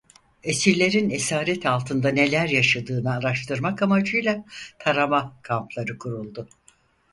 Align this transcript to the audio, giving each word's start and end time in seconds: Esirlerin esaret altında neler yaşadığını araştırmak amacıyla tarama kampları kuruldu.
Esirlerin 0.43 1.09
esaret 1.09 1.65
altında 1.65 2.09
neler 2.09 2.47
yaşadığını 2.49 3.13
araştırmak 3.15 3.81
amacıyla 3.81 4.43
tarama 4.79 5.35
kampları 5.41 5.97
kuruldu. 5.97 6.49